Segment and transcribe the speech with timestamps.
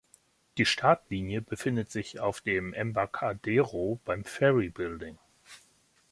[0.57, 5.19] Die Startlinie befindet sich auf dem Embarcadero beim Ferry Building.